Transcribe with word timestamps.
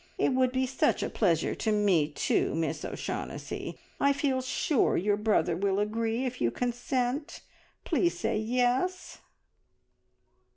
It 0.17 0.29
would 0.33 0.51
be 0.51 0.65
such 0.65 1.03
a 1.03 1.11
pleasure 1.11 1.53
to 1.53 1.71
me 1.71 2.07
too, 2.09 2.55
Miss 2.55 2.83
O'Shaughnessy. 2.83 3.77
I 3.99 4.13
feel 4.13 4.41
sure 4.41 4.97
your 4.97 5.15
brother 5.15 5.55
will 5.55 5.79
agree, 5.79 6.25
if 6.25 6.41
you 6.41 6.49
consent. 6.49 7.41
Please 7.85 8.17
say 8.17 8.43
`Yes'!" 8.43 9.19